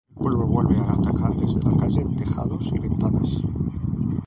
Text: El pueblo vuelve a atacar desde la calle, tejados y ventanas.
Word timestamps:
El 0.09 0.13
pueblo 0.15 0.47
vuelve 0.47 0.77
a 0.79 0.93
atacar 0.93 1.35
desde 1.35 1.61
la 1.61 1.77
calle, 1.77 2.03
tejados 2.17 2.71
y 2.73 2.79
ventanas. 2.79 3.37